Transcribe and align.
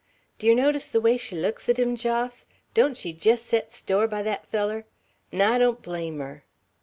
D' 0.39 0.45
yer 0.47 0.55
notice 0.55 0.87
the 0.87 0.99
way 0.99 1.15
she 1.15 1.35
looks 1.35 1.69
at 1.69 1.77
him, 1.77 1.95
Jos? 1.95 2.47
Don't 2.73 2.97
she 2.97 3.13
jest 3.13 3.45
set 3.45 3.67
a 3.67 3.69
store 3.69 4.07
by 4.07 4.23
thet 4.23 4.47
feller? 4.47 4.85
'N' 5.31 5.41
I 5.43 5.59
don't 5.59 5.83
blame 5.83 6.17
her." 6.17 6.43